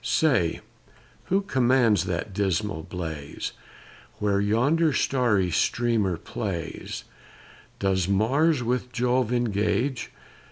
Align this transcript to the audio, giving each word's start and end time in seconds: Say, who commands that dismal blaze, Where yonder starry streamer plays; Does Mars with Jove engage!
Say, 0.03 0.61
who 1.25 1.41
commands 1.41 2.05
that 2.05 2.33
dismal 2.33 2.81
blaze, 2.89 3.51
Where 4.17 4.41
yonder 4.41 4.93
starry 4.93 5.51
streamer 5.51 6.17
plays; 6.17 7.03
Does 7.77 8.07
Mars 8.07 8.63
with 8.63 8.91
Jove 8.91 9.31
engage! 9.31 10.09